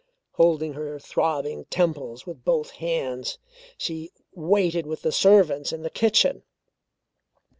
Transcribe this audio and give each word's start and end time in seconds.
Holding 0.31 0.73
her 0.73 0.97
throbbing 0.97 1.65
temples 1.65 2.25
with 2.25 2.43
both 2.43 2.71
hands, 2.71 3.37
she 3.77 4.11
waited 4.33 4.87
with 4.87 5.03
the 5.03 5.11
servants 5.11 5.71
in 5.71 5.83
the 5.83 5.91
kitchen. 5.91 6.41